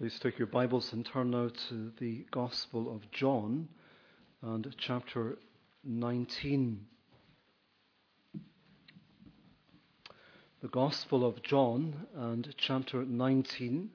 [0.00, 3.68] Please take your Bibles and turn now to the Gospel of John
[4.40, 5.36] and chapter
[5.84, 6.86] 19.
[10.62, 13.90] The Gospel of John and chapter 19.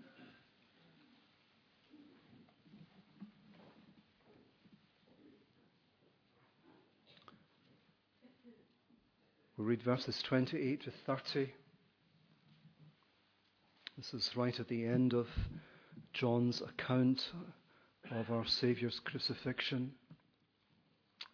[9.58, 11.52] We'll read verses 28 to 30.
[13.98, 15.28] This is right at the end of
[16.16, 17.30] John's account
[18.10, 19.92] of our Saviour's crucifixion.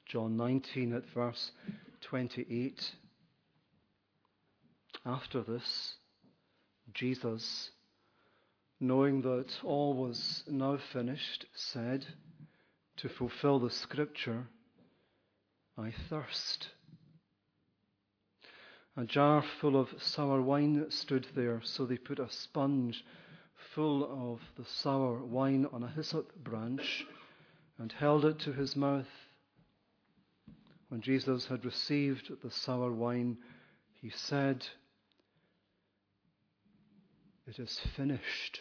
[0.08, 1.52] John 19 at verse
[2.02, 2.96] 28.
[5.06, 5.98] After this,
[6.96, 7.70] Jesus,
[8.80, 12.04] knowing that all was now finished, said,
[12.98, 14.48] To fulfill the scripture,
[15.78, 16.70] I thirst.
[18.98, 23.04] A jar full of sour wine stood there, so they put a sponge
[23.74, 27.06] full of the sour wine on a hyssop branch
[27.78, 29.08] and held it to his mouth.
[30.90, 33.38] When Jesus had received the sour wine,
[34.02, 34.66] he said,
[37.48, 38.60] It is finished.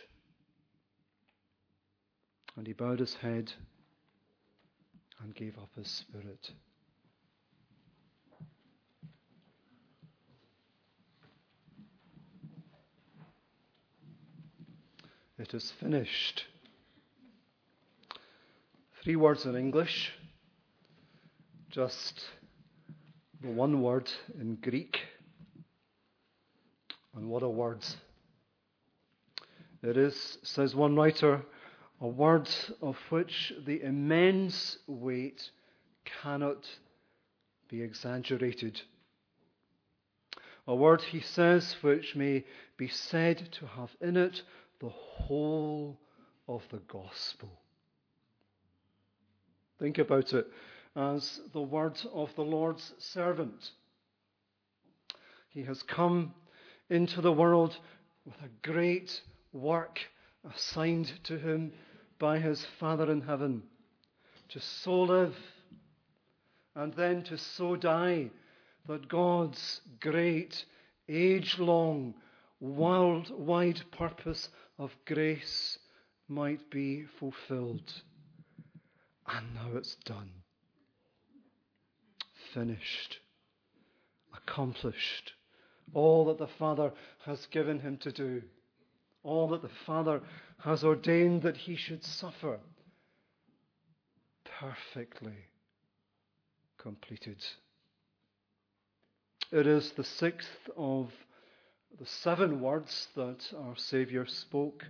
[2.57, 3.53] And he bowed his head
[5.23, 6.51] and gave up his spirit.
[15.41, 16.44] It is finished.
[19.02, 20.12] Three words in English,
[21.70, 22.20] just
[23.41, 25.00] the one word in Greek.
[27.16, 27.83] And what a word!
[29.83, 31.41] It is, says one writer,
[32.02, 32.50] a word
[32.83, 35.50] of which the immense weight
[36.05, 36.68] cannot
[37.66, 38.83] be exaggerated.
[40.67, 42.45] A word, he says, which may
[42.77, 44.42] be said to have in it
[44.80, 45.98] the whole
[46.48, 47.51] of the gospel.
[49.79, 50.46] Think about it
[50.96, 53.70] as the word of the Lord's servant.
[55.51, 56.35] He has come
[56.89, 57.77] into the world
[58.24, 60.01] with a great work
[60.55, 61.73] assigned to him
[62.18, 63.62] by his Father in heaven
[64.51, 65.36] to so live
[66.74, 68.30] and then to so die
[68.86, 70.64] that God's great,
[71.08, 72.14] age long,
[72.61, 74.48] worldwide purpose
[74.80, 75.79] of grace
[76.27, 77.92] might be fulfilled.
[79.27, 80.30] And now it's done.
[82.55, 83.18] Finished.
[84.35, 85.33] Accomplished.
[85.92, 86.92] All that the Father
[87.27, 88.42] has given him to do.
[89.23, 90.23] All that the Father
[90.64, 92.58] has ordained that he should suffer.
[94.58, 95.36] Perfectly
[96.79, 97.45] completed.
[99.52, 101.11] It is the sixth of
[101.98, 104.84] the seven words that our Saviour spoke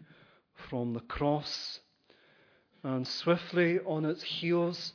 [0.69, 1.81] from the cross.
[2.83, 4.93] And swiftly on its heels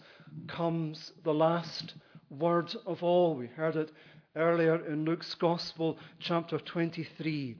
[0.48, 1.96] comes the last
[2.30, 3.36] word of all.
[3.36, 3.92] We heard it
[4.36, 7.58] earlier in Luke's Gospel, chapter 23.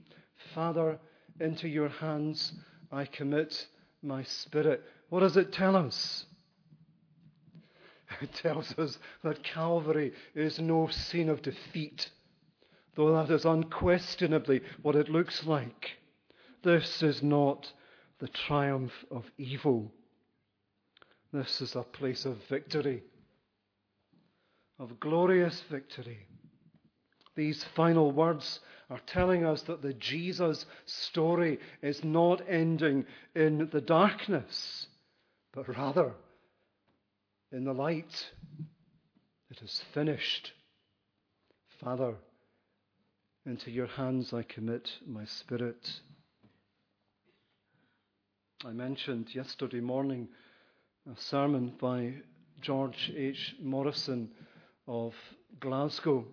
[0.54, 0.98] Father,
[1.40, 2.52] into your hands
[2.90, 3.66] I commit
[4.02, 4.82] my spirit.
[5.08, 6.24] What does it tell us?
[8.22, 12.08] It tells us that Calvary is no scene of defeat
[12.96, 15.90] though that is unquestionably what it looks like.
[16.62, 17.70] This is not
[18.18, 19.92] the triumph of evil.
[21.32, 23.02] This is a place of victory,
[24.78, 26.26] of glorious victory.
[27.36, 33.04] These final words are telling us that the Jesus story is not ending
[33.34, 34.86] in the darkness,
[35.52, 36.14] but rather
[37.52, 38.30] in the light.
[39.50, 40.52] It is finished.
[41.80, 42.14] Father,
[43.46, 46.00] into your hands I commit my spirit.
[48.64, 50.28] I mentioned yesterday morning
[51.08, 52.14] a sermon by
[52.60, 53.54] George H.
[53.62, 54.30] Morrison
[54.88, 55.14] of
[55.60, 56.24] Glasgow.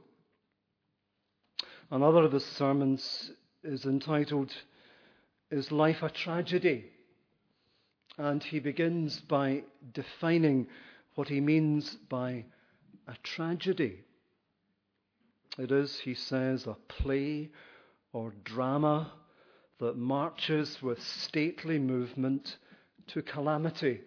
[1.91, 3.31] Another of his sermons
[3.63, 4.51] is entitled,
[5.51, 6.85] Is Life a Tragedy?
[8.17, 9.61] And he begins by
[9.93, 10.65] defining
[11.13, 12.45] what he means by
[13.07, 13.99] a tragedy.
[15.57, 17.49] It is, he says, a play
[18.11, 19.11] or drama
[19.79, 22.57] that marches with stately movement
[23.07, 24.01] to calamity.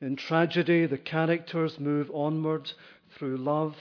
[0.00, 2.72] In tragedy, the characters move onward
[3.10, 3.76] through love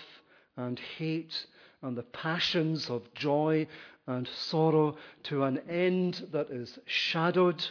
[0.58, 1.46] and hate
[1.82, 3.66] and the passions of joy
[4.06, 7.66] and sorrow to an end that is shadowed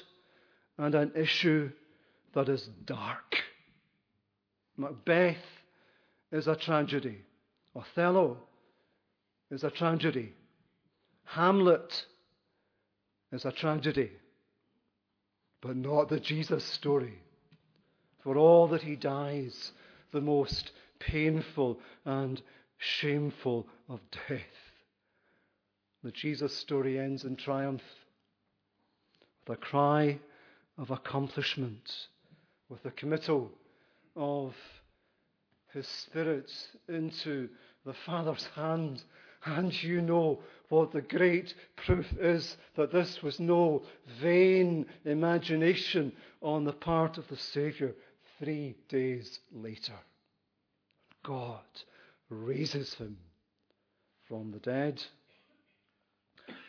[0.78, 1.70] and an issue
[2.32, 3.42] that is dark.
[4.76, 5.36] Macbeth
[6.32, 7.18] is a tragedy.
[7.78, 8.38] Othello
[9.50, 10.32] is a tragedy.
[11.24, 12.06] Hamlet
[13.32, 14.10] is a tragedy.
[15.60, 17.18] but not the Jesus story.
[18.22, 19.72] For all that he dies,
[20.12, 22.40] the most painful and
[22.78, 24.40] shameful of death.
[26.04, 27.82] The Jesus story ends in triumph
[29.46, 30.18] with a cry
[30.76, 31.90] of accomplishment,
[32.68, 33.50] with the committal
[34.14, 34.54] of
[35.78, 36.50] his Spirit
[36.88, 37.48] into
[37.86, 39.02] the Father's hand.
[39.44, 43.82] And you know what the great proof is that this was no
[44.20, 47.92] vain imagination on the part of the Saviour
[48.38, 49.94] three days later.
[51.24, 51.60] God
[52.28, 53.16] raises him
[54.26, 55.00] from the dead.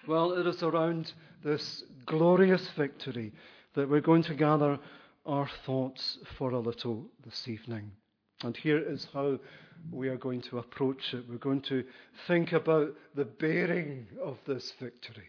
[0.08, 1.14] Well, it is around
[1.44, 3.34] this glorious victory
[3.74, 4.80] that we're going to gather
[5.26, 7.92] our thoughts for a little this evening.
[8.44, 9.40] And here is how
[9.92, 11.26] we are going to approach it.
[11.30, 11.84] We're going to
[12.28, 15.28] think about the bearing of this victory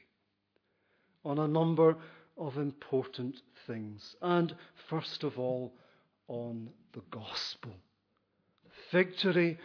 [1.25, 1.97] on a number
[2.39, 3.37] of important
[3.67, 4.17] things.
[4.23, 4.55] And
[4.89, 5.73] first of all,
[6.29, 7.73] on the gospel.
[8.93, 9.59] Victory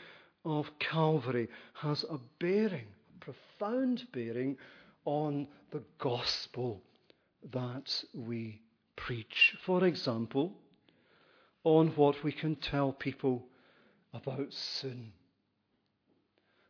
[0.44, 4.58] of Calvary has a bearing, a profound bearing
[5.06, 6.82] on the gospel
[7.54, 8.62] that we
[8.96, 9.56] preach.
[9.66, 10.54] For example,
[11.66, 13.44] on what we can tell people
[14.14, 15.12] about sin.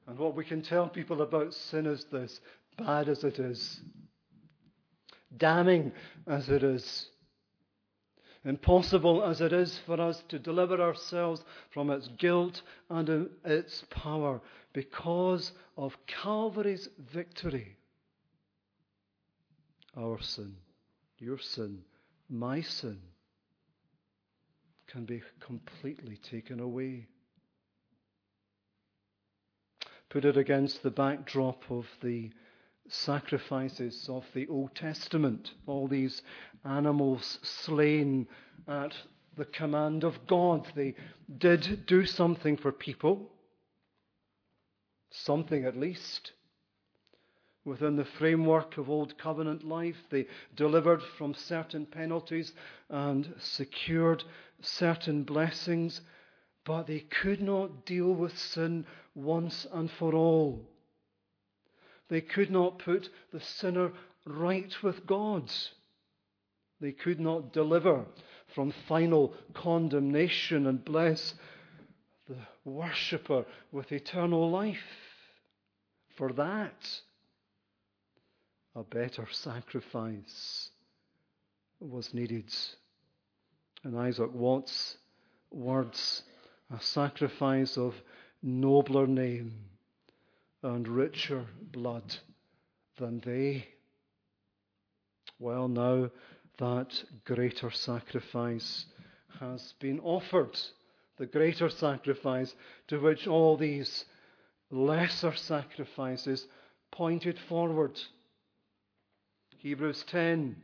[0.07, 2.39] And what we can tell people about sin is this
[2.77, 3.81] bad as it is,
[5.35, 5.91] damning
[6.27, 7.09] as it is,
[8.45, 14.39] impossible as it is for us to deliver ourselves from its guilt and its power
[14.73, 17.75] because of Calvary's victory.
[19.97, 20.55] Our sin,
[21.19, 21.81] your sin,
[22.29, 22.99] my sin
[24.87, 27.07] can be completely taken away.
[30.09, 32.31] Put it against the backdrop of the
[32.87, 36.21] sacrifices of the Old Testament, all these
[36.63, 38.27] animals slain
[38.67, 38.93] at
[39.35, 40.67] the command of God.
[40.75, 40.95] They
[41.37, 43.31] did do something for people,
[45.11, 46.31] something at least.
[47.65, 52.53] Within the framework of Old Covenant life, they delivered from certain penalties
[52.89, 54.23] and secured
[54.61, 56.01] certain blessings,
[56.63, 58.85] but they could not deal with sin
[59.15, 60.63] once and for all.
[62.07, 63.91] They could not put the sinner
[64.27, 65.51] right with God.
[66.79, 68.05] They could not deliver
[68.53, 71.33] from final condemnation and bless
[72.27, 74.77] the worshipper with eternal life.
[76.15, 77.01] For that,
[78.75, 80.69] a better sacrifice
[81.79, 82.53] was needed.
[83.83, 84.97] And Isaac Watts'
[85.51, 86.23] words,
[86.75, 87.95] a sacrifice of
[88.41, 89.53] nobler name
[90.61, 92.15] and richer blood
[92.97, 93.67] than they.
[95.39, 96.09] Well, now
[96.57, 98.85] that greater sacrifice
[99.39, 100.59] has been offered,
[101.17, 102.55] the greater sacrifice
[102.87, 104.05] to which all these
[104.71, 106.47] lesser sacrifices
[106.91, 107.99] pointed forward.
[109.57, 110.55] Hebrews 10,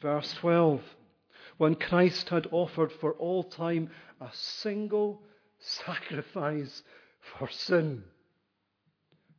[0.00, 0.82] verse 12.
[1.56, 5.22] When Christ had offered for all time a single
[5.58, 6.82] sacrifice
[7.38, 8.04] for sin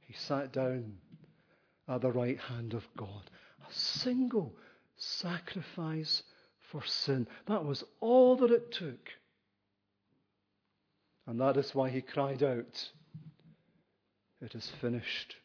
[0.06, 0.98] he sat down
[1.88, 3.30] at the right hand of God.
[3.68, 4.54] A single
[4.96, 6.24] sacrifice
[6.72, 7.28] for sin.
[7.48, 9.10] That was all that it took.
[11.28, 12.90] And that is why he cried out,
[14.42, 15.36] It is finished.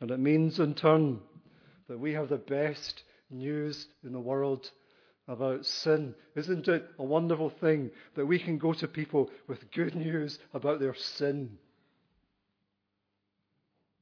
[0.00, 1.20] And it means, in turn,
[1.88, 4.70] that we have the best news in the world
[5.28, 6.14] about sin.
[6.34, 10.80] Isn't it a wonderful thing that we can go to people with good news about
[10.80, 11.58] their sin?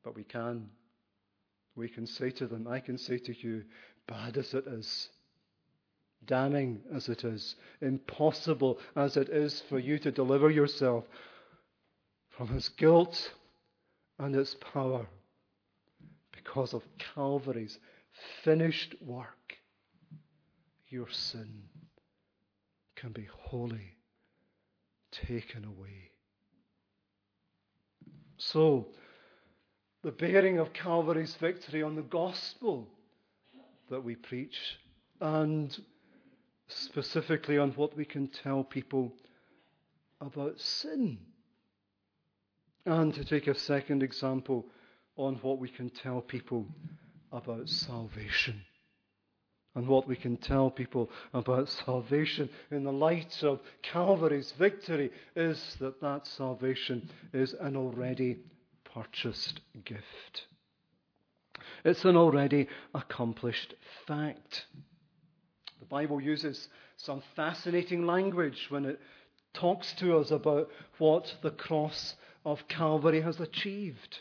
[0.03, 0.69] But we can.
[1.77, 3.65] We can say to them, I can say to you,
[4.09, 5.09] bad as it is,
[6.27, 11.05] damning as it is, impossible as it is for you to deliver yourself
[12.31, 13.33] from its guilt
[14.19, 15.07] and its power
[16.51, 16.83] because of
[17.15, 17.79] Calvary's
[18.43, 19.57] finished work,
[20.89, 21.63] your sin
[22.97, 23.97] can be wholly
[25.13, 26.11] taken away.
[28.37, 28.89] So,
[30.03, 32.89] the bearing of Calvary's victory on the gospel
[33.89, 34.59] that we preach,
[35.21, 35.79] and
[36.67, 39.13] specifically on what we can tell people
[40.21, 41.19] about sin.
[42.87, 44.67] And to take a second example,
[45.21, 46.67] on what we can tell people
[47.33, 48.63] about salvation.
[49.75, 55.77] And what we can tell people about salvation in the light of Calvary's victory is
[55.79, 58.39] that that salvation is an already
[58.83, 60.47] purchased gift.
[61.85, 63.75] It's an already accomplished
[64.07, 64.67] fact.
[65.79, 69.01] The Bible uses some fascinating language when it
[69.55, 74.19] talks to us about what the cross of Calvary has achieved.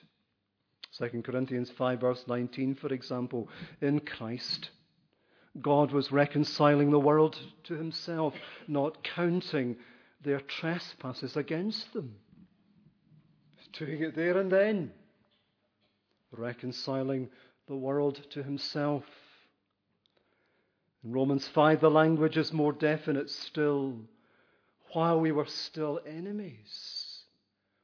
[1.00, 3.48] 2 Corinthians 5, verse 19, for example,
[3.82, 4.70] in Christ,
[5.62, 8.34] God was reconciling the world to himself,
[8.68, 9.78] not counting
[10.22, 12.16] their trespasses against them.
[13.74, 14.92] Doing it there and then,
[16.32, 17.30] reconciling
[17.68, 19.04] the world to himself.
[21.04, 23.96] In Romans 5, the language is more definite still.
[24.92, 27.24] While we were still enemies,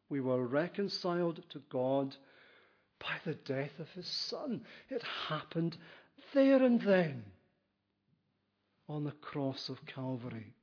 [0.10, 2.16] we were reconciled to God
[3.06, 4.62] by the death of his Son.
[4.90, 5.78] It happened
[6.34, 7.24] there and then
[8.90, 10.54] on the cross of Calvary.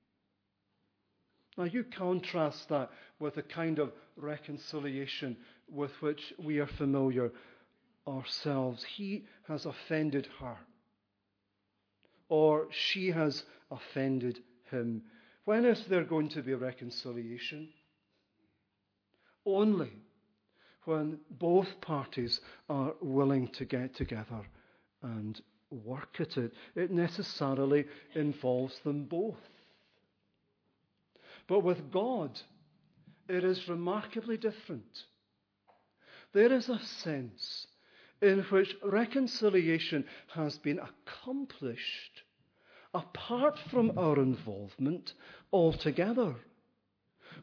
[1.57, 5.37] Now, you contrast that with the kind of reconciliation
[5.71, 7.31] with which we are familiar
[8.09, 8.83] ourselves.
[8.85, 10.57] He has offended her,
[12.29, 15.03] or she has offended him.
[15.45, 17.69] When is there going to be a reconciliation?
[19.45, 19.93] Only
[20.85, 24.43] when both parties are willing to get together
[25.03, 26.53] and work at it.
[26.75, 29.39] It necessarily involves them both.
[31.47, 32.39] But with God,
[33.29, 35.05] it is remarkably different.
[36.33, 37.67] There is a sense
[38.21, 42.23] in which reconciliation has been accomplished
[42.95, 45.15] apart from our involvement
[45.53, 46.35] altogether,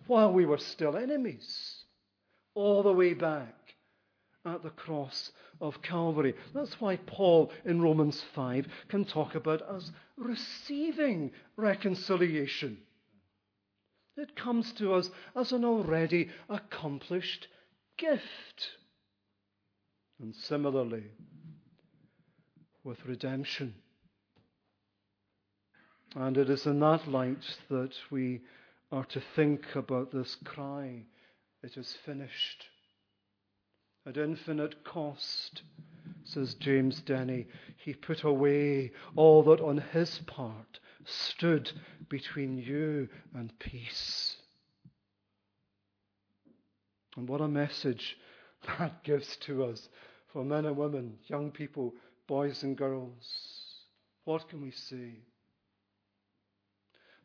[0.07, 1.78] while we were still enemies,
[2.59, 3.55] all the way back
[4.45, 6.33] at the cross of Calvary.
[6.53, 12.77] That's why Paul in Romans 5 can talk about us receiving reconciliation.
[14.17, 17.47] It comes to us as an already accomplished
[17.97, 18.67] gift.
[20.21, 21.05] And similarly,
[22.83, 23.73] with redemption.
[26.15, 28.41] And it is in that light that we
[28.91, 31.05] are to think about this cry,
[31.63, 32.65] it is finished.
[34.05, 35.61] At infinite cost,
[36.23, 37.47] says James Denney,
[37.77, 41.71] he put away all that on his part stood
[42.09, 44.37] between you and peace.
[47.17, 48.17] And what a message
[48.65, 49.89] that gives to us
[50.31, 51.93] for men and women, young people,
[52.27, 53.55] boys and girls.
[54.25, 55.13] What can we say?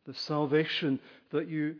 [0.05, 0.99] The salvation
[1.31, 1.75] that you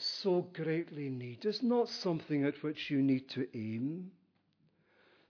[0.00, 4.10] so greatly need is not something at which you need to aim,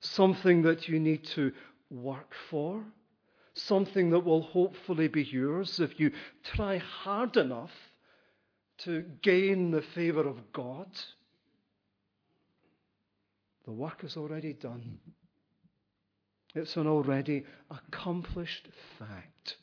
[0.00, 1.52] something that you need to
[1.90, 2.82] work for,
[3.54, 6.12] something that will hopefully be yours if you
[6.44, 7.72] try hard enough
[8.78, 10.88] to gain the favor of God.
[13.66, 14.98] The work is already done.
[16.54, 19.56] It's an already accomplished fact.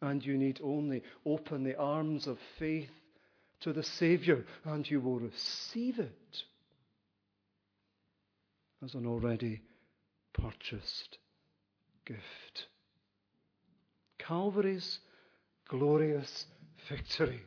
[0.00, 2.90] And you need only open the arms of faith
[3.60, 6.42] to the Saviour, and you will receive it
[8.84, 9.62] as an already
[10.32, 11.18] purchased
[12.04, 12.66] gift.
[14.18, 15.00] Calvary's
[15.68, 16.46] glorious
[16.88, 17.42] victory.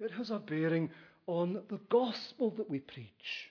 [0.00, 0.90] It has a bearing
[1.26, 3.50] on the gospel that we preach,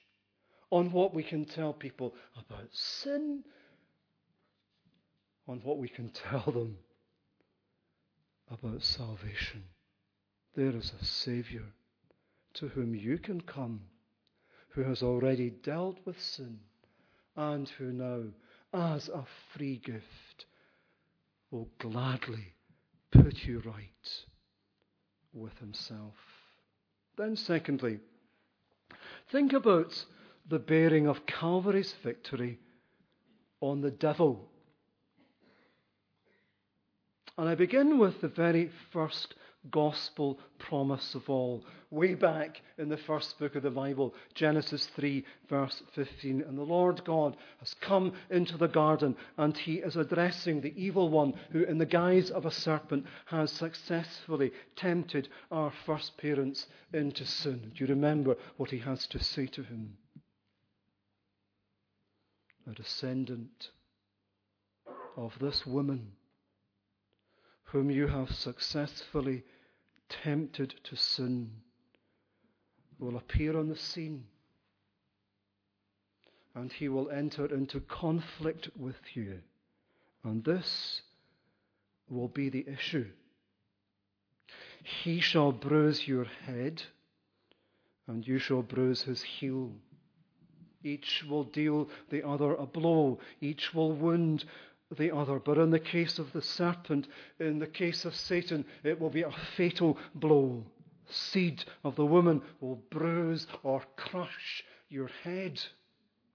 [0.71, 3.43] on what we can tell people about sin,
[5.47, 6.77] on what we can tell them
[8.49, 9.63] about salvation.
[10.57, 11.65] There is a Saviour
[12.55, 13.79] to whom you can come,
[14.69, 16.57] who has already dealt with sin,
[17.35, 18.23] and who now,
[18.73, 19.23] as a
[19.53, 20.47] free gift,
[21.51, 22.55] will gladly
[23.11, 24.25] put you right
[25.31, 26.15] with himself.
[27.17, 27.99] Then, secondly,
[29.29, 30.03] think about
[30.49, 32.57] the bearing of Calvary's victory
[33.61, 34.49] on the devil
[37.37, 39.35] and I begin with the very first
[39.71, 45.23] gospel promise of all, way back in the first book of the Bible, Genesis 3,
[45.49, 46.41] verse 15.
[46.41, 51.09] And the Lord God has come into the garden, and he is addressing the evil
[51.09, 57.25] one who, in the guise of a serpent, has successfully tempted our first parents into
[57.25, 57.71] sin.
[57.75, 59.97] Do you remember what he has to say to him?
[62.69, 63.69] A descendant
[65.15, 66.11] of this woman
[67.71, 69.43] whom you have successfully
[70.09, 71.51] tempted to sin
[72.99, 74.25] will appear on the scene
[76.57, 79.39] and he will enter into conflict with you.
[80.23, 81.03] And this
[82.09, 83.05] will be the issue.
[85.03, 86.81] He shall bruise your head,
[88.07, 89.71] and you shall bruise his heel.
[90.83, 94.45] Each will deal the other a blow, each will wound
[94.95, 95.39] the other.
[95.39, 97.07] But in the case of the serpent,
[97.39, 100.63] in the case of Satan, it will be a fatal blow.
[101.09, 105.53] Seed of the woman will bruise or crush your head.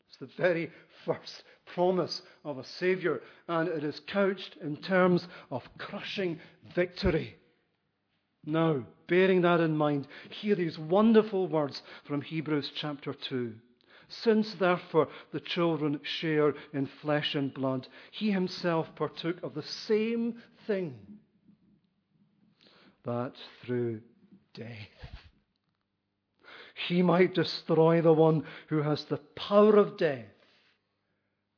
[0.08, 0.70] It's the very
[1.04, 1.44] first
[1.74, 6.38] promise of a Saviour, and it is couched in terms of crushing
[6.74, 7.36] victory.
[8.44, 13.54] Now, bearing that in mind, hear these wonderful words from Hebrews chapter 2.
[14.20, 20.42] Since therefore the children share in flesh and blood, he himself partook of the same
[20.66, 20.98] thing,
[23.04, 24.02] that through
[24.54, 25.22] death
[26.88, 30.26] he might destroy the one who has the power of death,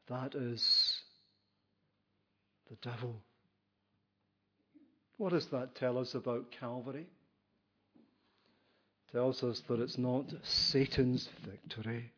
[0.09, 1.01] that is
[2.71, 3.23] the devil.
[5.17, 7.07] What does that tell us about Calvary?
[7.97, 12.13] It tells us that it's not Satan's victory,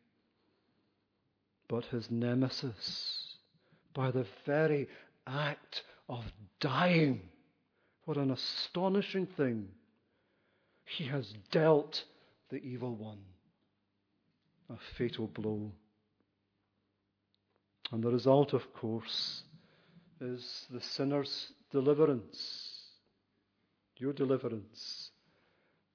[1.67, 3.35] but his nemesis
[3.93, 4.87] by the very
[5.25, 6.23] act of
[6.59, 7.21] dying.
[8.05, 9.67] What an astonishing thing.
[10.85, 12.03] He has dealt
[12.49, 13.19] the evil one
[14.69, 15.71] a fatal blow.
[17.91, 19.43] And the result, of course,
[20.19, 22.77] is the sinner's deliverance
[23.99, 25.11] your deliverance.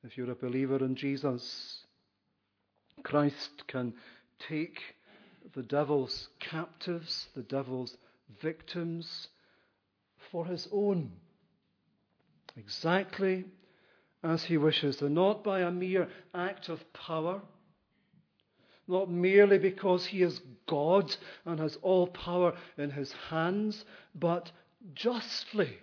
[0.05, 1.85] If you're a believer in Jesus,
[3.03, 3.95] Christ can
[4.49, 4.81] take
[5.55, 7.97] the devil's captives, the devil's
[8.41, 9.29] victims,
[10.31, 11.13] for his own,
[12.57, 13.45] exactly
[14.23, 17.43] as he wishes, and not by a mere act of power,
[18.87, 24.51] not merely because he is God and has all power in his hands, but
[24.95, 25.79] justly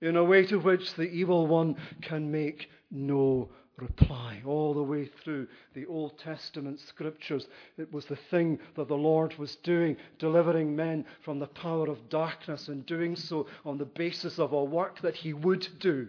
[0.00, 4.42] in a way to which the evil one can make no reply.
[4.44, 7.46] All the way through the Old Testament scriptures,
[7.78, 12.08] it was the thing that the Lord was doing, delivering men from the power of
[12.08, 16.08] darkness and doing so on the basis of a work that He would do,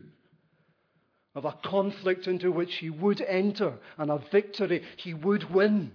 [1.35, 5.91] of a conflict into which He would enter, and a victory He would win.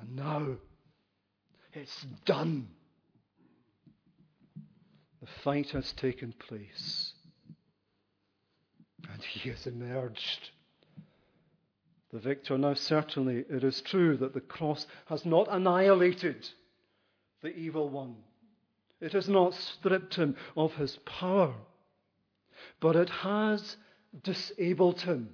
[0.00, 0.56] And now
[1.72, 2.68] it's done.
[5.20, 7.12] The fight has taken place.
[9.18, 10.50] And he has emerged.
[12.12, 12.56] The victor.
[12.56, 16.48] Now, certainly, it is true that the cross has not annihilated
[17.42, 18.14] the evil one,
[19.00, 21.54] it has not stripped him of his power,
[22.78, 23.76] but it has
[24.22, 25.30] disabled him.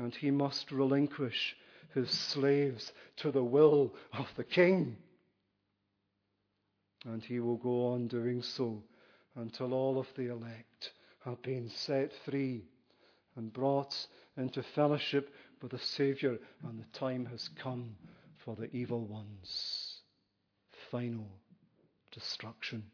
[0.00, 1.56] And he must relinquish
[1.94, 4.96] his slaves to the will of the king.
[7.04, 8.82] And he will go on doing so
[9.36, 10.92] until all of the elect
[11.26, 12.64] have been set free
[13.36, 13.94] and brought
[14.36, 17.96] into fellowship with the Saviour, and the time has come
[18.44, 20.00] for the evil one's
[20.90, 21.26] final
[22.12, 22.84] destruction.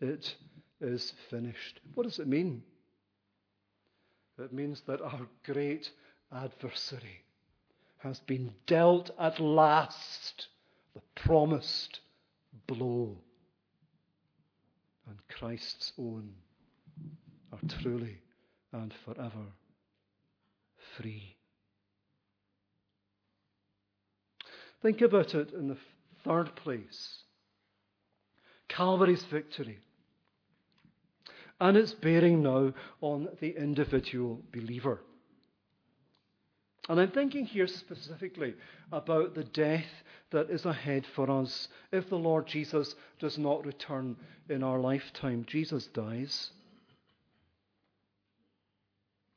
[0.00, 0.34] It
[0.80, 1.80] is finished.
[1.94, 2.62] What does it mean?
[4.38, 5.90] It means that our great
[6.32, 7.24] adversary
[7.98, 10.46] has been dealt at last
[10.94, 12.00] the promised
[12.66, 13.18] blow.
[15.08, 16.32] And Christ's own
[17.52, 18.18] are truly
[18.72, 19.46] and forever
[20.96, 21.36] free.
[24.82, 25.76] Think about it in the
[26.24, 27.22] third place
[28.68, 29.78] Calvary's victory.
[31.60, 35.00] And its bearing now on the individual believer.
[36.88, 38.54] And I'm thinking here specifically
[38.92, 39.86] about the death
[40.30, 44.16] that is ahead for us if the Lord Jesus does not return
[44.48, 45.44] in our lifetime.
[45.46, 46.50] Jesus dies.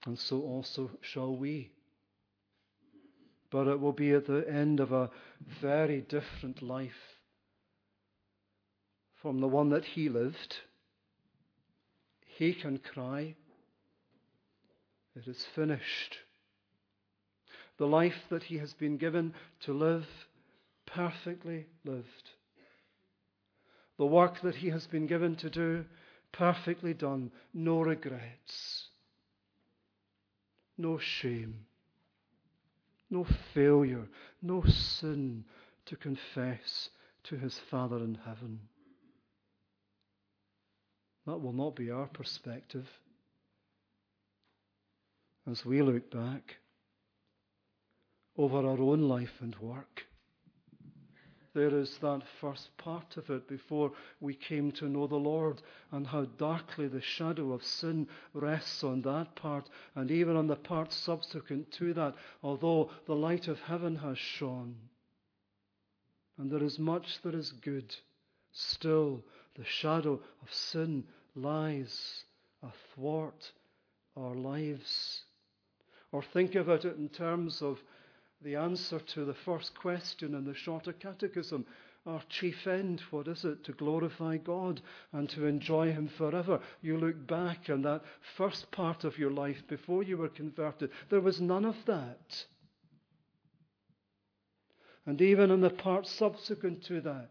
[0.05, 1.71] And so also shall we.
[3.51, 5.09] But it will be at the end of a
[5.61, 7.17] very different life
[9.21, 10.55] from the one that he lived.
[12.25, 13.35] He can cry,
[15.15, 16.17] It is finished
[17.81, 20.05] the life that he has been given to live,
[20.85, 22.29] perfectly lived.
[23.97, 25.85] The work that he has been given to do,
[26.31, 27.31] perfectly done.
[27.55, 28.89] No regrets,
[30.81, 31.65] no shame,
[33.09, 34.07] no failure,
[34.41, 35.43] no sin
[35.85, 36.89] to confess
[37.23, 38.59] to his Father in heaven.
[41.27, 42.87] That will not be our perspective
[45.49, 46.55] as we look back
[48.37, 50.05] over our own life and work.
[51.53, 55.61] There is that first part of it before we came to know the Lord,
[55.91, 60.55] and how darkly the shadow of sin rests on that part, and even on the
[60.55, 64.75] part subsequent to that, although the light of heaven has shone.
[66.37, 67.95] and there is much that is good.
[68.51, 69.23] Still,
[69.55, 71.03] the shadow of sin
[71.35, 72.23] lies
[72.63, 73.51] athwart
[74.15, 75.23] our lives.
[76.11, 77.79] Or think about it in terms of
[78.43, 81.65] the answer to the first question in the Shorter Catechism.
[82.07, 83.63] Our chief end, what is it?
[83.65, 84.81] To glorify God
[85.13, 86.59] and to enjoy Him forever.
[86.81, 88.01] You look back on that
[88.35, 92.45] first part of your life before you were converted, there was none of that.
[95.05, 97.29] And even in the part subsequent to that,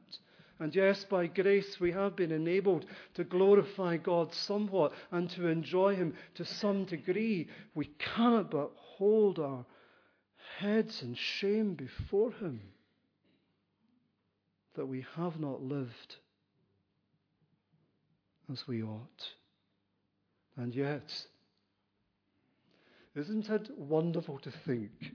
[0.60, 5.96] and yes, by grace we have been enabled to glorify God somewhat and to enjoy
[5.96, 7.48] Him to some degree.
[7.74, 9.64] We cannot but hold our
[10.58, 12.60] heads in shame before Him
[14.74, 16.16] that we have not lived
[18.50, 19.28] as we ought.
[20.56, 21.26] And yet,
[23.14, 25.12] isn't it wonderful to think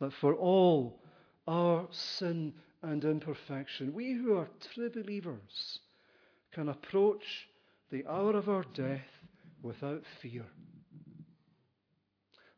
[0.00, 1.00] that for all
[1.46, 5.80] our sin and imperfection, we who are true believers
[6.52, 7.48] can approach
[7.90, 9.06] the hour of our death
[9.62, 10.44] without fear.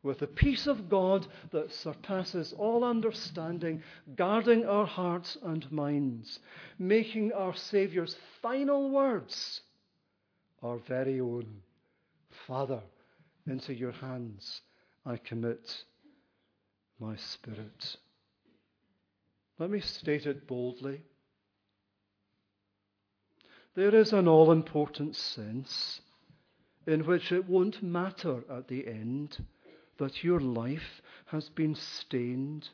[0.01, 3.83] With the peace of God that surpasses all understanding,
[4.15, 6.39] guarding our hearts and minds,
[6.77, 9.61] making our Saviour's final words
[10.61, 11.61] our very own.
[12.47, 12.81] Father,
[13.47, 14.61] into your hands
[15.05, 15.83] I commit
[16.99, 17.97] my spirit.
[19.57, 21.01] Let me state it boldly.
[23.75, 26.01] There is an all important sense
[26.87, 29.37] in which it won't matter at the end
[29.99, 32.67] that your life has been stained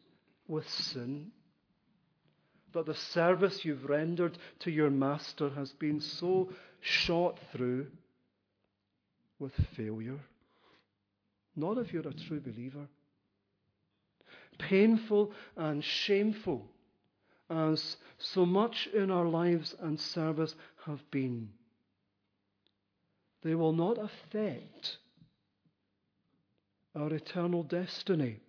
[0.47, 1.31] with sin,
[2.73, 6.49] that the service you've rendered to your master has been so
[6.81, 7.87] shot through
[9.39, 10.19] with failure.
[11.55, 12.87] Not if you're a true believer.
[14.57, 16.65] Painful and shameful
[17.49, 21.49] as so much in our lives and service have been.
[23.43, 24.97] They will not affect
[26.95, 28.39] our eternal destiny.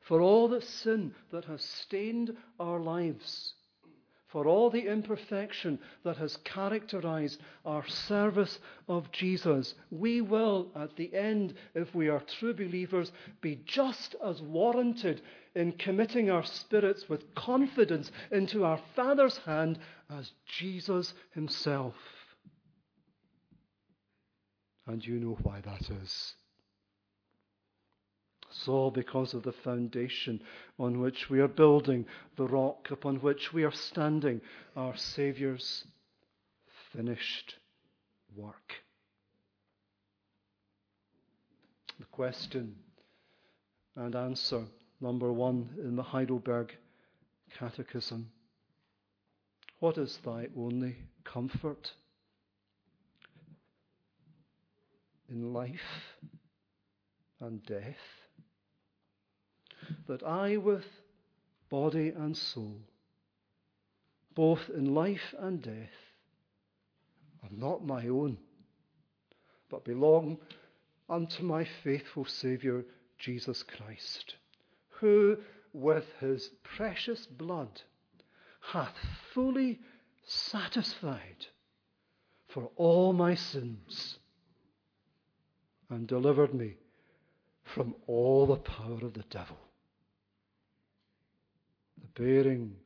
[0.00, 3.54] For all the sin that has stained our lives,
[4.34, 11.14] for all the imperfection that has characterized our service of Jesus, we will, at the
[11.14, 15.22] end, if we are true believers, be just as warranted
[15.54, 19.78] in committing our spirits with confidence into our Father's hand
[20.10, 21.94] as Jesus Himself.
[24.86, 26.34] And you know why that is.
[28.62, 30.40] So, because of the foundation
[30.78, 34.40] on which we are building, the rock upon which we are standing,
[34.76, 35.84] our Saviour's
[36.92, 37.56] finished
[38.36, 38.74] work.
[41.98, 42.76] The question
[43.96, 44.64] and answer
[45.00, 46.76] number one in the Heidelberg
[47.58, 48.30] Catechism.
[49.80, 51.92] What is thy only comfort
[55.28, 56.16] in life
[57.40, 58.23] and death?
[60.06, 60.84] That I, with
[61.70, 62.80] body and soul,
[64.34, 65.96] both in life and death,
[67.44, 68.38] am not my own,
[69.70, 70.38] but belong
[71.08, 72.84] unto my faithful Saviour,
[73.18, 74.34] Jesus Christ
[75.00, 75.36] who
[75.72, 77.82] with his precious blood
[78.72, 78.94] hath
[79.32, 79.80] fully
[80.26, 81.46] satisfied
[82.48, 84.18] for all my sins
[85.90, 86.74] and delivered me
[87.64, 89.58] from all the power of the devil.
[92.00, 92.76] The bearing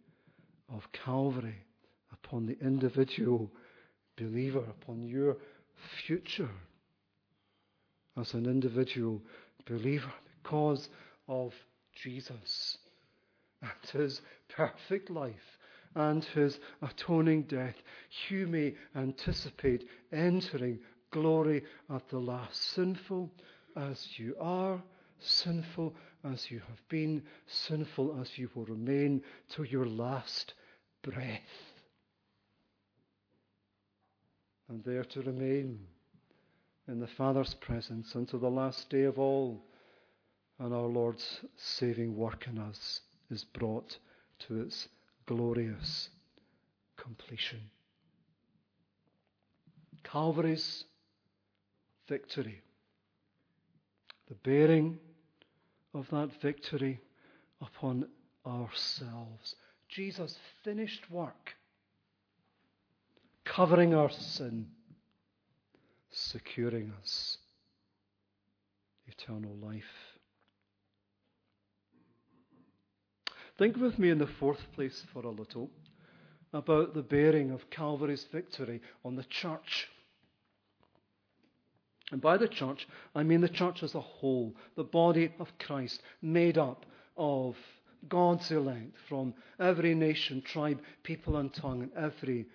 [0.68, 1.64] of Calvary
[2.12, 3.51] upon the individual
[4.16, 5.37] believer, upon your
[6.07, 6.51] future
[8.16, 9.23] as an individual
[9.66, 10.88] believer, because
[11.29, 11.55] of
[11.94, 12.79] Jesus
[13.62, 15.59] and his perfect life
[15.94, 17.77] and his atoning death,
[18.29, 20.79] you may anticipate entering
[21.11, 22.61] glory at the last.
[22.73, 23.31] Sinful
[23.77, 24.83] as you are,
[25.21, 25.94] sinful
[26.33, 30.55] as you have been, sinful as you will remain till your last
[31.03, 31.41] breath.
[34.69, 35.81] And there to remain
[36.87, 39.62] in the Father's presence until the last day of all
[40.59, 43.97] and our Lord's saving work in us is brought
[44.41, 44.88] to its
[45.27, 46.09] glorious
[46.97, 47.61] completion.
[50.03, 50.85] Calvary's
[52.09, 52.62] victory,
[54.29, 54.99] the bearing
[55.94, 57.01] of that victory
[57.61, 58.07] upon
[58.46, 59.55] ourselves.
[59.88, 61.55] Jesus' finished work,
[63.44, 64.66] covering our sin,
[66.11, 67.38] securing us
[69.07, 69.85] eternal life.
[73.57, 75.70] Think with me in the fourth place for a little
[76.53, 79.88] about the bearing of Calvary's victory on the church.
[82.11, 86.03] And by the church, I mean the church as a whole, the body of Christ,
[86.23, 87.57] made up of
[88.09, 92.47] God's elect from every nation, tribe, people, and tongue, in every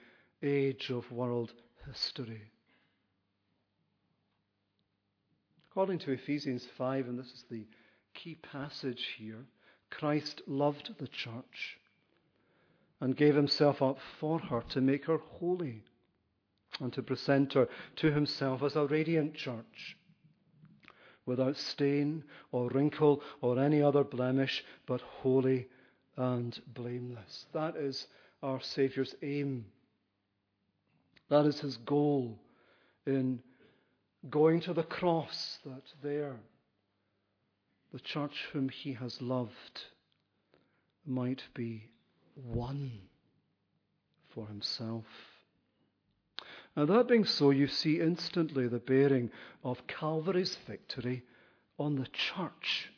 [0.41, 1.53] age of world
[1.85, 2.51] history.
[5.69, 7.65] According to Ephesians 5, and this is the
[8.13, 9.45] key passage here,
[9.89, 11.77] Christ loved the church
[13.01, 15.83] and gave himself up for her to make her holy
[16.83, 19.97] and to present her to himself as a radiant church
[21.25, 25.67] without stain or wrinkle or any other blemish, but holy
[26.17, 27.45] and blameless.
[27.53, 28.07] That is
[28.43, 29.65] our Saviour's aim.
[31.29, 32.37] That is his goal
[33.07, 33.39] in
[34.29, 36.35] going to the cross, that there
[37.93, 39.81] the church whom he has loved
[41.05, 41.89] might be
[42.35, 42.91] one
[44.33, 45.05] for himself.
[46.75, 49.29] Now, that being so, you see instantly the bearing
[49.63, 51.23] of Calvary's victory
[51.77, 52.89] on the church.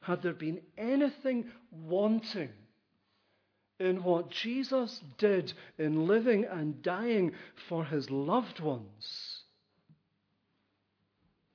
[0.00, 2.50] Had there been anything wanting
[3.78, 7.32] in what Jesus did in living and dying
[7.68, 9.42] for his loved ones,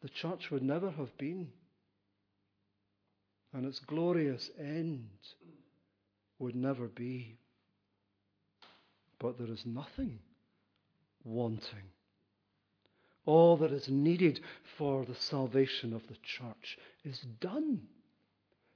[0.01, 1.49] the church would never have been.
[3.53, 5.09] And its glorious end
[6.39, 7.37] would never be.
[9.19, 10.19] But there is nothing
[11.23, 11.89] wanting.
[13.25, 14.41] All that is needed
[14.77, 17.81] for the salvation of the church is done,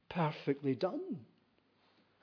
[0.09, 1.19] perfectly done.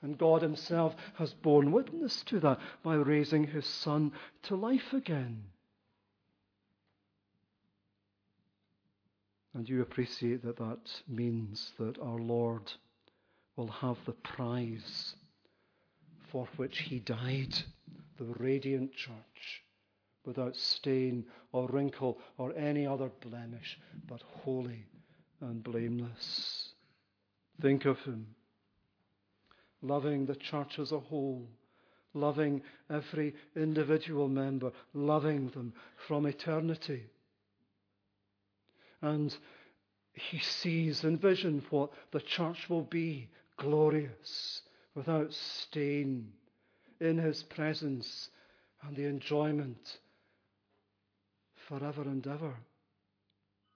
[0.01, 4.11] And God Himself has borne witness to that by raising His Son
[4.43, 5.43] to life again.
[9.53, 12.73] And you appreciate that that means that our Lord
[13.55, 15.15] will have the prize
[16.29, 17.55] for which He died,
[18.17, 19.64] the radiant church
[20.25, 24.85] without stain or wrinkle or any other blemish, but holy
[25.41, 26.69] and blameless.
[27.61, 28.27] Think of him,
[29.81, 31.47] loving the church as a whole,
[32.13, 35.73] loving every individual member, loving them
[36.07, 37.03] from eternity.
[39.01, 39.35] And
[40.13, 44.61] he sees in vision what the church will be glorious,
[44.95, 46.31] without stain,
[46.99, 48.29] in his presence
[48.81, 49.97] and the enjoyment
[51.67, 52.55] forever and ever.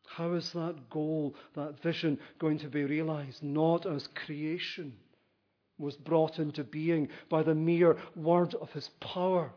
[0.07, 3.43] How is that goal, that vision going to be realized?
[3.43, 4.93] Not as creation
[5.77, 9.51] was brought into being by the mere word of his power.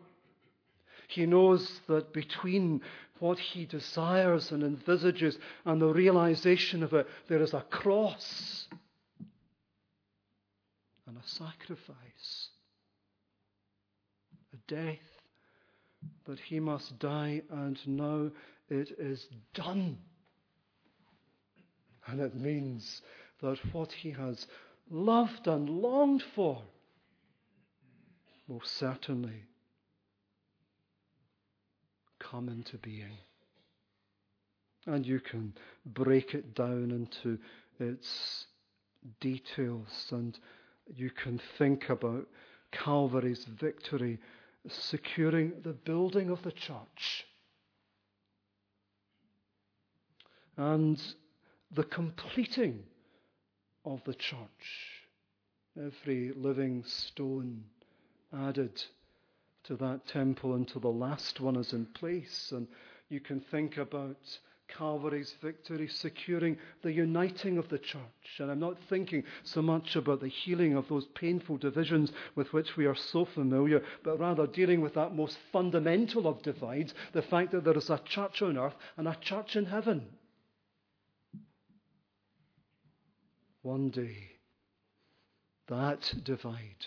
[1.08, 2.82] He knows that between
[3.18, 8.66] what he desires and envisages and the realization of it, there is a cross
[11.06, 12.48] and a sacrifice,
[14.52, 15.11] a death
[16.26, 18.30] that he must die, and now
[18.68, 19.98] it is done.
[22.06, 23.02] And it means
[23.40, 24.46] that what he has
[24.90, 26.62] loved and longed for
[28.48, 29.44] will certainly
[32.18, 33.18] come into being.
[34.86, 35.54] And you can
[35.86, 37.38] break it down into
[37.78, 38.46] its
[39.20, 40.38] details, and
[40.94, 42.26] you can think about
[42.72, 44.18] Calvary's victory
[44.68, 47.26] securing the building of the church
[50.56, 51.00] and
[51.70, 52.82] the completing
[53.84, 54.38] of the church.
[55.76, 57.64] Every living stone
[58.32, 58.82] added
[59.64, 62.52] to that temple until the last one is in place.
[62.52, 62.66] And
[63.08, 64.38] you can think about
[64.76, 68.38] Calvary's victory, securing the uniting of the church.
[68.38, 72.76] And I'm not thinking so much about the healing of those painful divisions with which
[72.76, 77.52] we are so familiar, but rather dealing with that most fundamental of divides the fact
[77.52, 80.06] that there is a church on earth and a church in heaven.
[83.62, 84.32] One day,
[85.68, 86.86] that divide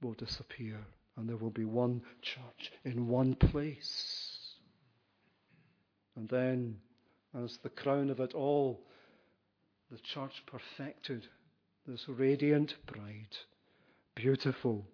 [0.00, 0.78] will disappear
[1.16, 4.27] and there will be one church in one place.
[6.18, 6.78] And then,
[7.44, 8.80] as the crown of it all,
[9.88, 11.28] the church perfected,
[11.86, 13.36] this radiant bride,
[14.16, 14.84] beautiful,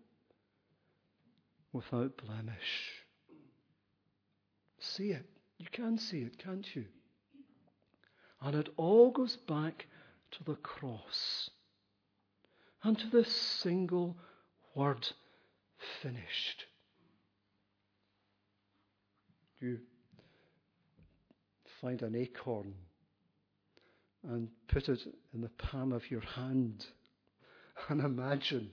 [1.73, 2.93] without blemish.
[4.79, 5.25] See it.
[5.57, 6.85] You can see it, can't you?
[8.43, 9.87] And it all goes back
[10.33, 11.49] to the cross
[12.83, 14.19] and to this single
[14.75, 15.09] word
[16.03, 16.67] finished.
[19.59, 19.79] You
[21.85, 22.73] find an acorn
[24.31, 25.01] and put it
[25.35, 26.87] in the palm of your hand
[27.91, 28.71] and imagine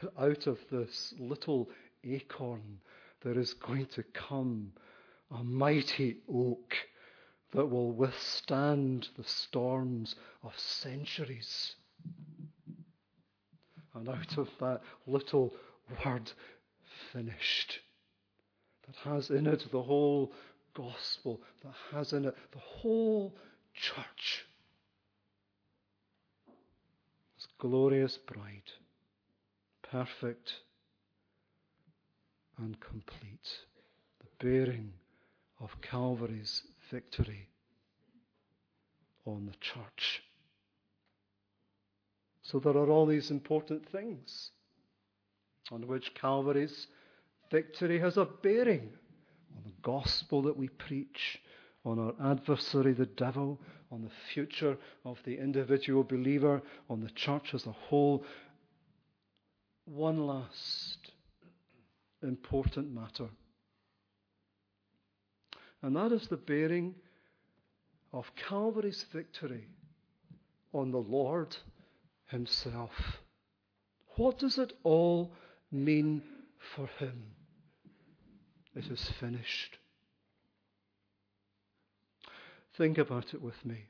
[0.00, 1.68] that out of this little
[2.04, 2.78] acorn
[3.24, 4.70] there is going to come
[5.36, 6.76] a mighty oak
[7.52, 10.14] that will withstand the storms
[10.44, 11.74] of centuries.
[13.94, 15.54] And out of that little
[16.04, 16.30] word,
[17.12, 17.80] finished,
[18.86, 20.32] that has in it the whole
[20.74, 23.34] gospel, that has in it the whole
[23.74, 24.44] church.
[27.36, 28.70] This glorious bride,
[29.82, 30.52] perfect
[32.58, 33.48] and complete,
[34.20, 34.92] the bearing
[35.60, 37.48] of Calvary's victory
[39.26, 40.22] on the church.
[42.42, 44.50] So there are all these important things
[45.72, 46.86] on which Calvary's
[47.50, 48.90] victory has a bearing
[49.56, 51.40] on the gospel that we preach,
[51.84, 57.54] on our adversary, the devil, on the future of the individual believer, on the church
[57.54, 58.24] as a whole.
[59.84, 61.12] One last
[62.22, 63.28] important matter.
[65.82, 66.94] And that is the bearing
[68.12, 69.68] of Calvary's victory
[70.72, 71.54] on the Lord
[72.28, 73.18] Himself.
[74.16, 75.32] What does it all
[75.70, 76.22] mean
[76.74, 77.33] for Him?
[78.74, 79.78] It is finished.
[82.76, 83.86] Think about it with me.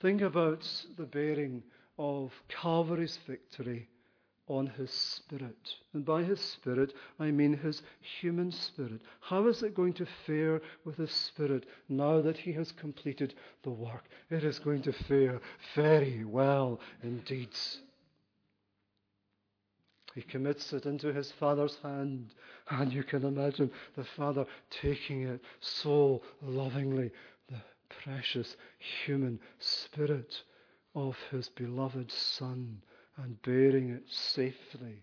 [0.00, 0.66] Think about
[0.96, 1.62] the bearing
[1.98, 3.88] of Calvary's victory
[4.48, 5.74] on his spirit.
[5.92, 7.82] And by his spirit, I mean his
[8.20, 9.00] human spirit.
[9.20, 13.70] How is it going to fare with his spirit now that he has completed the
[13.70, 14.04] work?
[14.30, 15.40] It is going to fare
[15.74, 17.50] very well indeed.
[20.16, 22.32] He commits it into his father's hand,
[22.70, 27.10] and you can imagine the father taking it so lovingly,
[27.50, 27.60] the
[28.02, 28.56] precious
[29.04, 30.42] human spirit
[30.94, 32.80] of his beloved son
[33.18, 35.02] and bearing it safely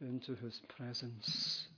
[0.00, 1.68] into his presence.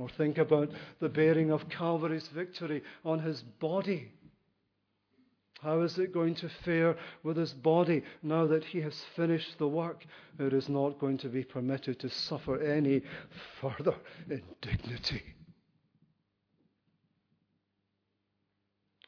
[0.00, 4.10] Or think about the bearing of Calvary's victory on his body.
[5.62, 9.68] How is it going to fare with his body now that he has finished the
[9.68, 10.06] work?
[10.38, 13.02] It is not going to be permitted to suffer any
[13.60, 13.94] further
[14.28, 15.22] indignity.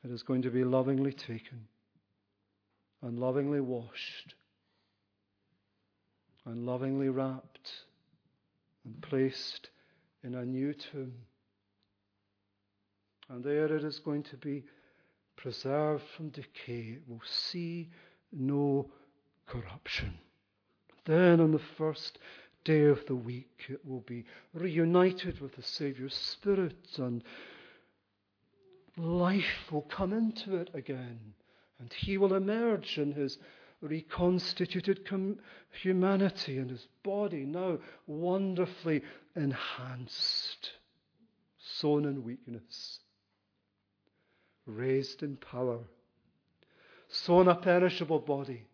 [0.05, 1.67] It is going to be lovingly taken
[3.01, 4.35] and lovingly washed
[6.45, 7.71] and lovingly wrapped
[8.85, 9.71] and placed
[10.23, 11.15] in a new tomb.
[13.31, 14.65] And there it is going to be
[15.43, 16.99] preserved from decay.
[17.09, 17.91] Will see
[18.33, 18.89] no
[19.47, 20.19] corruption.
[21.05, 22.19] Then on the first
[22.65, 24.25] day of the week, it will be
[24.55, 27.25] reunited with the Saviour's Spirit and
[28.97, 31.19] life will come into it again.
[31.81, 33.39] And he will emerge in his
[33.81, 35.41] reconstituted com-
[35.73, 39.03] humanity and his body now wonderfully
[39.35, 40.71] enhanced,
[41.59, 43.01] sown in weakness,
[44.67, 45.81] raised in power,
[47.09, 48.67] sown a perishable body,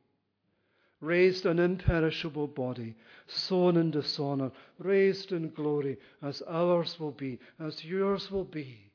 [1.00, 2.94] raised an imperishable body,
[3.26, 8.90] sown in dishonor, raised in glory, as ours will be, as yours will be,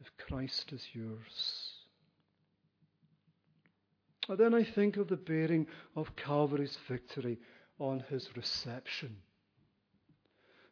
[0.00, 1.72] if Christ is yours.
[4.28, 7.38] And then I think of the bearing of Calvary's victory
[7.78, 9.16] on his reception.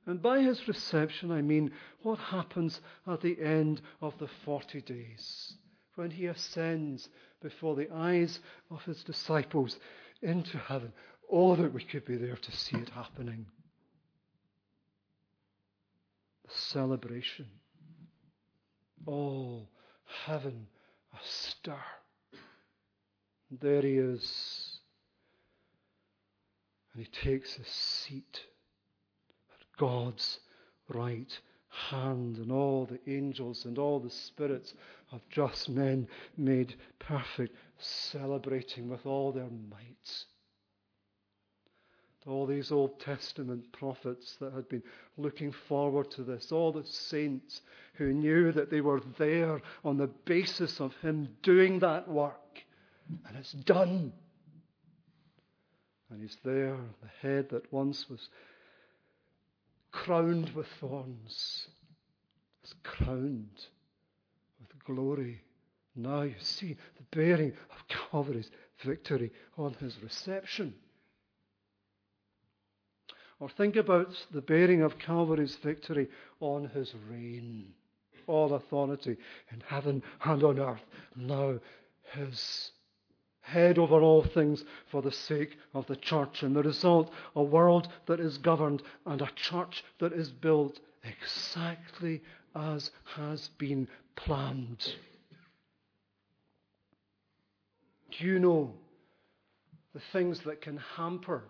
[0.07, 5.55] And by his reception, I mean what happens at the end of the 40 days
[5.95, 7.09] when he ascends
[7.41, 8.41] before the eyes
[8.71, 9.79] of his disciples
[10.23, 10.93] into heaven.
[11.31, 13.47] Oh, that we could be there to see it happening.
[16.47, 17.47] The celebration.
[19.07, 19.71] All
[20.27, 20.67] heaven
[21.19, 21.81] astir.
[23.51, 24.81] There he is.
[26.93, 28.54] And he takes his seat at
[29.77, 30.41] God's
[30.89, 31.39] right
[31.91, 34.75] hand, and all the angels and all the spirits
[35.13, 36.07] of just men
[36.37, 40.25] made perfect, celebrating with all their might.
[42.27, 44.83] All these Old Testament prophets that had been
[45.19, 47.61] looking forward to this, all the saints
[47.95, 52.65] who knew that they were there on the basis of him doing that work
[53.27, 54.13] and it's done.
[56.11, 58.29] And he's there, the head that once was
[60.05, 61.67] crowned with thorns
[62.63, 63.67] is crowned
[64.61, 65.41] with glory.
[65.97, 68.51] Now you see the bearing of Calvary's
[68.85, 70.75] victory on his reception.
[73.41, 77.73] Or think about the bearing of Calvary's victory on his reign.
[78.27, 79.17] All authority
[79.53, 80.85] in heaven and on earth
[81.17, 81.59] now
[82.13, 82.73] his
[83.45, 86.43] head over all things for the sake of the church.
[86.43, 92.23] And the result, a world that is governed and a church that is built exactly
[92.55, 93.87] as has been
[94.17, 94.95] planned.
[98.19, 98.73] Do you know
[99.93, 101.45] the things that can hamper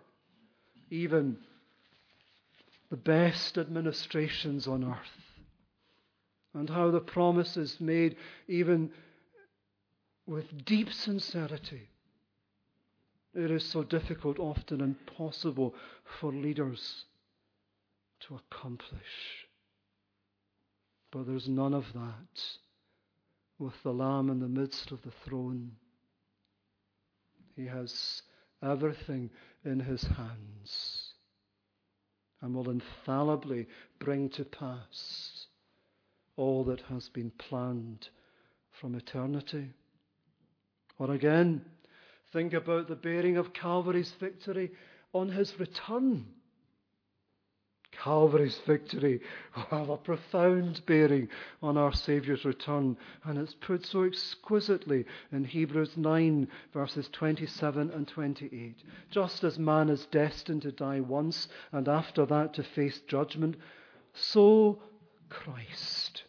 [0.89, 1.37] even
[2.89, 4.97] the best administrations on earth?
[6.53, 8.17] And how the promise is made
[8.47, 8.91] even
[10.27, 11.89] with deep sincerity.
[13.33, 15.75] It is so difficult, often impossible
[16.19, 17.05] for leaders
[18.21, 19.45] to accomplish.
[21.11, 22.41] But there's none of that
[23.59, 25.71] with the Lamb in the midst of the throne.
[27.55, 28.21] He has
[28.63, 29.29] everything
[29.63, 31.13] in his hands
[32.41, 33.67] and will infallibly
[33.99, 35.47] bring to pass
[36.35, 38.09] all that has been planned
[38.71, 39.71] from eternity.
[40.97, 41.65] Or again,
[42.31, 44.71] think about the bearing of Calvary's victory
[45.13, 46.25] on his return.
[47.91, 49.21] Calvary's victory
[49.55, 51.29] will have a profound bearing
[51.61, 58.07] on our Saviour's return, and it's put so exquisitely in Hebrews 9, verses 27 and
[58.07, 58.83] 28.
[59.11, 63.55] Just as man is destined to die once, and after that to face judgment,
[64.13, 64.81] so
[65.29, 66.23] Christ,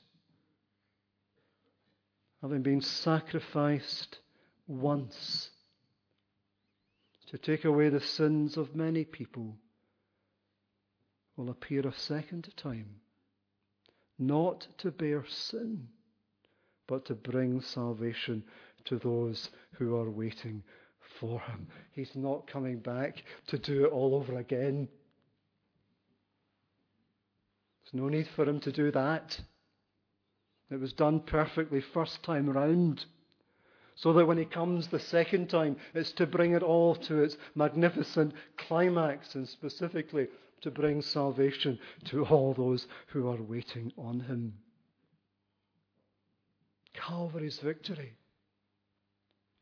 [2.41, 4.19] having been sacrificed
[4.67, 5.51] once
[7.29, 9.57] to take away the sins of many people,
[11.37, 12.87] will appear a second time,
[14.19, 15.87] not to bear sin,
[16.87, 18.43] but to bring salvation
[18.85, 20.62] to those who are waiting
[21.21, 21.67] for him.
[21.93, 24.89] He's not coming back to do it all over again.
[27.85, 29.39] There's no need for him to do that.
[30.71, 33.05] It was done perfectly first time round.
[33.97, 37.36] So that when he comes the second time, it's to bring it all to its
[37.55, 40.28] magnificent climax and specifically
[40.61, 44.55] to bring salvation to all those who are waiting on him.
[46.92, 48.12] Calvary's victory.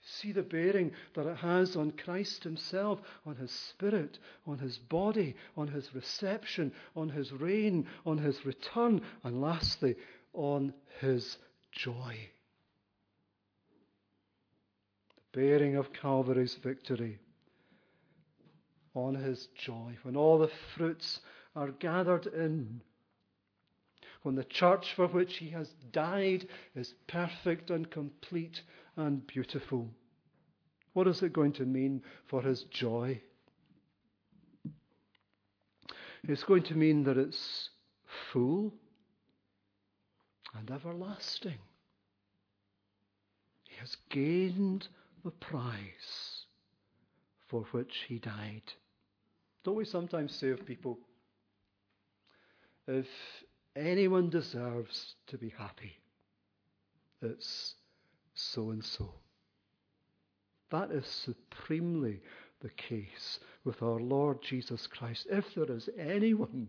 [0.06, 5.34] See the bearing that it has on Christ Himself, on His Spirit, on His body,
[5.56, 9.96] on His reception, on His reign, on His return, and lastly,
[10.34, 11.38] on His
[11.72, 12.18] joy.
[15.16, 17.18] The bearing of Calvary's victory
[18.94, 21.20] on his joy, when all the fruits
[21.56, 22.80] are gathered in,
[24.22, 28.62] when the church for which he has died is perfect and complete
[28.96, 29.90] and beautiful.
[30.94, 33.20] What is it going to mean for his joy?
[36.26, 37.68] It's going to mean that it's
[38.32, 38.72] full
[40.56, 41.58] and everlasting.
[43.68, 44.88] He has gained
[45.24, 46.46] the prize
[47.48, 48.62] for which he died.
[49.64, 50.98] Don't we sometimes say of people,
[52.86, 53.06] if
[53.74, 55.92] anyone deserves to be happy,
[57.22, 57.74] it's
[58.34, 59.14] so and so.
[60.70, 62.20] That is supremely
[62.60, 65.26] the case with our Lord Jesus Christ.
[65.30, 66.68] If there is anyone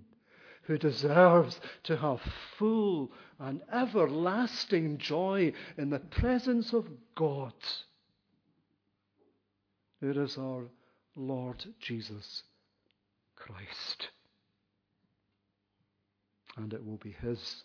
[0.63, 2.21] who deserves to have
[2.57, 7.53] full and everlasting joy in the presence of God,
[10.01, 10.65] it is our
[11.15, 12.43] Lord Jesus
[13.35, 14.09] Christ.
[16.57, 17.63] And it will be His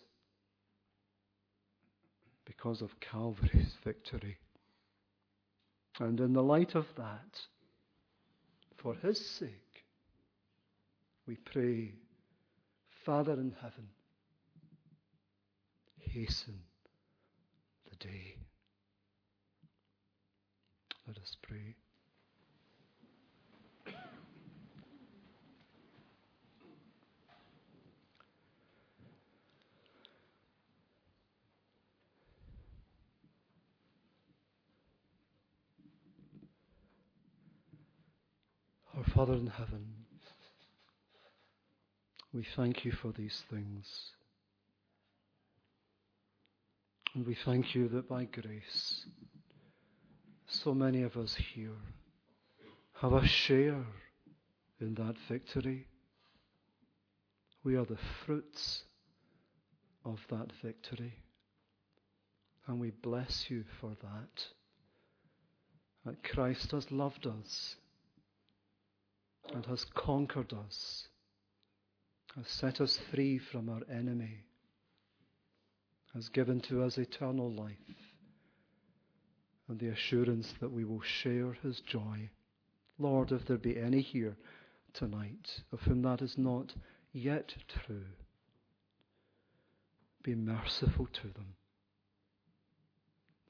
[2.45, 4.37] because of Calvary's victory.
[5.99, 7.39] And in the light of that,
[8.77, 9.85] for His sake,
[11.27, 11.93] we pray,
[13.05, 13.87] Father in heaven,
[15.99, 16.55] hasten
[17.89, 18.35] the day.
[21.07, 21.75] Let us pray.
[38.97, 39.85] Our Father in heaven,
[42.33, 43.85] we thank you for these things.
[47.13, 49.05] And we thank you that by grace,
[50.47, 51.77] so many of us here
[52.99, 53.85] have a share
[54.79, 55.85] in that victory.
[57.63, 58.85] We are the fruits
[60.03, 61.13] of that victory.
[62.65, 64.45] And we bless you for that.
[66.07, 67.75] That Christ has loved us
[69.53, 71.07] and has conquered us,
[72.35, 74.45] has set us free from our enemy,
[76.13, 77.77] has given to us eternal life,
[79.67, 82.29] and the assurance that we will share his joy.
[82.97, 84.35] Lord, if there be any here
[84.93, 86.73] tonight of whom that is not
[87.13, 88.05] yet true,
[90.23, 91.55] be merciful to them.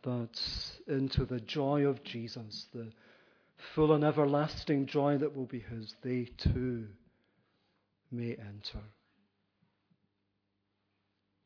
[0.04, 0.40] That
[0.88, 2.92] into the joy of Jesus, the
[3.76, 6.88] full and everlasting joy that will be his, they too
[8.12, 8.84] may enter.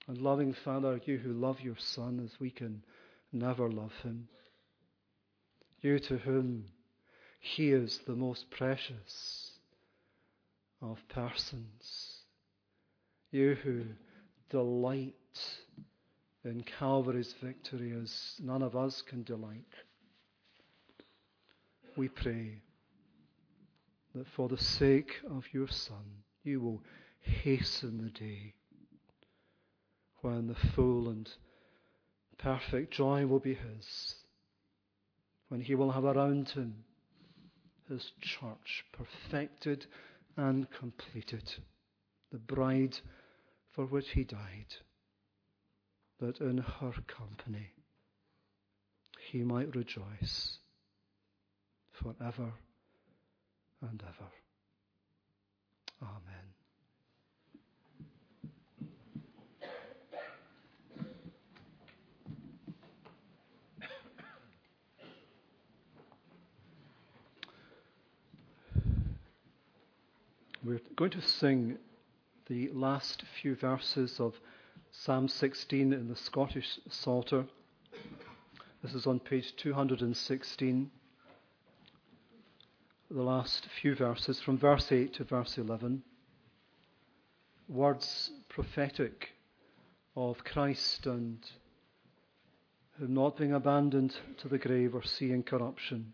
[0.07, 2.83] And loving Father, you who love your Son as we can
[3.31, 4.27] never love him,
[5.81, 6.65] you to whom
[7.39, 9.51] he is the most precious
[10.81, 12.19] of persons,
[13.31, 13.83] you who
[14.49, 15.13] delight
[16.43, 19.65] in Calvary's victory as none of us can delight.
[21.97, 22.61] We pray
[24.13, 26.83] that for the sake of your Son, you will
[27.21, 28.53] hasten the day
[30.21, 31.29] when the full and
[32.37, 34.15] perfect joy will be his,
[35.47, 36.83] when he will have around him
[37.87, 39.85] his church perfected
[40.35, 41.53] and completed,
[42.31, 42.97] the bride
[43.71, 44.75] for which he died,
[46.19, 47.71] that in her company
[49.31, 50.57] he might rejoice
[52.01, 52.51] forever
[53.81, 54.29] and ever.
[56.01, 56.55] Amen.
[70.63, 71.77] We're going to sing
[72.47, 74.33] the last few verses of
[74.91, 77.45] Psalm 16 in the Scottish Psalter.
[78.81, 80.89] This is on page 216.
[83.11, 86.01] The last few verses from verse 8 to verse 11.
[87.67, 89.29] Words prophetic
[90.15, 91.37] of Christ and
[92.97, 96.13] him not being abandoned to the grave or seeing corruption,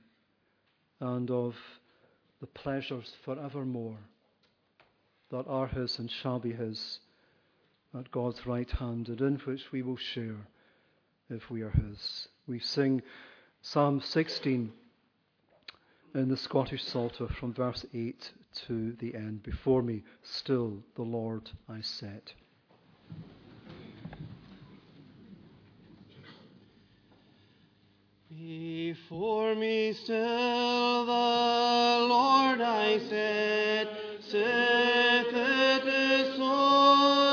[0.99, 1.55] and of
[2.41, 3.99] the pleasures forevermore
[5.29, 6.99] that are His and shall be His
[7.97, 10.45] at God's right hand, and in which we will share
[11.29, 12.27] if we are His.
[12.47, 13.01] We sing
[13.61, 14.73] Psalm 16
[16.13, 18.31] in the Scottish Psalter from verse 8
[18.67, 19.43] to the end.
[19.43, 22.33] Before me, still the Lord I set.
[28.29, 33.87] Before me still the Lord I set,
[34.21, 35.39] sitteth so
[35.85, 37.30] that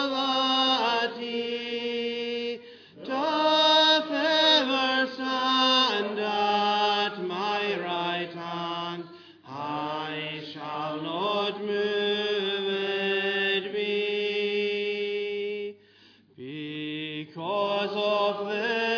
[16.49, 18.98] Because of this